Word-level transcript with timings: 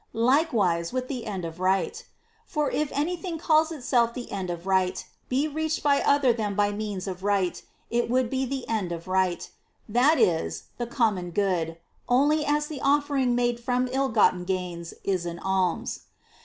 Likewise 0.13 0.91
with 0.91 1.07
the 1.07 1.27
end 1.27 1.45
of 1.45 1.59
Right. 1.59 2.03
For 2.47 2.71
if 2.71 2.91
anything 2.91 3.37
calling 3.37 3.77
itself 3.77 4.15
the 4.15 4.31
end 4.31 4.49
of 4.49 4.65
Right 4.65 5.05
be 5.29 5.47
reached 5.47 5.81
other 5.85 6.33
than 6.33 6.55
by 6.55 6.71
means 6.71 7.05
of 7.05 7.21
Right, 7.23 7.61
it 7.91 8.09
would 8.09 8.27
be 8.27 8.43
the 8.47 8.67
end 8.67 8.91
of 8.91 9.07
Right, 9.07 9.47
that 9.87 10.17
is, 10.17 10.69
the 10.79 10.87
com 10.87 11.13
mon 11.13 11.29
good, 11.29 11.77
only 12.09 12.43
as 12.43 12.65
the 12.65 12.81
offering 12.81 13.35
made 13.35 13.59
from 13.59 13.87
ill 13.91 14.09
gotten 14.09 14.43
gains 14.43 14.95
is 15.03 15.27
an 15.27 15.37
alms. 15.37 15.99